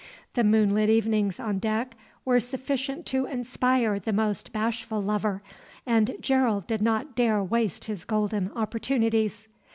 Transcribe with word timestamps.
The 0.33 0.43
moonlit 0.43 0.89
evenings 0.89 1.39
on 1.39 1.59
deck 1.59 1.95
were 2.25 2.39
sufficient 2.39 3.05
to 3.05 3.27
inspire 3.27 3.99
the 3.99 4.11
most 4.11 4.51
bashful 4.51 4.99
lover, 4.99 5.43
and 5.85 6.15
Gerald 6.19 6.65
did 6.65 6.81
not 6.81 7.15
dare 7.15 7.43
waste 7.43 7.83
his 7.83 8.03
golden 8.03 8.51
opportunities. 8.55 9.47